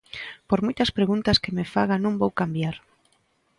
Por 0.49 0.59
moitas 0.65 0.93
preguntas 0.97 1.37
que 1.43 1.55
me 1.57 1.65
faga 1.73 1.95
non 2.03 2.19
vou 2.21 2.31
cambiar. 2.41 2.75